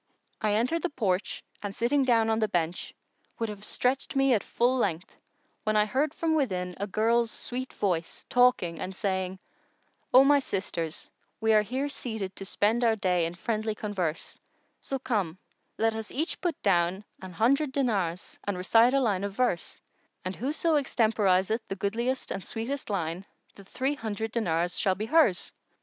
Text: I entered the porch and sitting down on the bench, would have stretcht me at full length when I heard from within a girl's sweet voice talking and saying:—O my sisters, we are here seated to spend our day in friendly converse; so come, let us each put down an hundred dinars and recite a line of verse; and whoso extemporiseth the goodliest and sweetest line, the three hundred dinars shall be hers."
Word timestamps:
I 0.41 0.55
entered 0.55 0.81
the 0.81 0.89
porch 0.89 1.43
and 1.61 1.75
sitting 1.75 2.03
down 2.03 2.31
on 2.31 2.39
the 2.39 2.47
bench, 2.47 2.91
would 3.37 3.49
have 3.49 3.59
stretcht 3.63 4.15
me 4.15 4.33
at 4.33 4.43
full 4.43 4.75
length 4.75 5.15
when 5.63 5.75
I 5.75 5.85
heard 5.85 6.15
from 6.15 6.33
within 6.33 6.73
a 6.79 6.87
girl's 6.87 7.29
sweet 7.29 7.71
voice 7.73 8.25
talking 8.27 8.79
and 8.79 8.95
saying:—O 8.95 10.23
my 10.23 10.39
sisters, 10.39 11.11
we 11.39 11.53
are 11.53 11.61
here 11.61 11.87
seated 11.87 12.35
to 12.37 12.45
spend 12.45 12.83
our 12.83 12.95
day 12.95 13.27
in 13.27 13.35
friendly 13.35 13.75
converse; 13.75 14.39
so 14.79 14.97
come, 14.97 15.37
let 15.77 15.93
us 15.93 16.09
each 16.09 16.41
put 16.41 16.59
down 16.63 17.03
an 17.21 17.33
hundred 17.33 17.71
dinars 17.71 18.39
and 18.43 18.57
recite 18.57 18.95
a 18.95 18.99
line 19.01 19.23
of 19.23 19.33
verse; 19.33 19.79
and 20.25 20.35
whoso 20.35 20.77
extemporiseth 20.77 21.61
the 21.67 21.75
goodliest 21.75 22.31
and 22.31 22.43
sweetest 22.43 22.89
line, 22.89 23.23
the 23.53 23.63
three 23.65 23.93
hundred 23.93 24.31
dinars 24.31 24.79
shall 24.79 24.95
be 24.95 25.05
hers." 25.05 25.51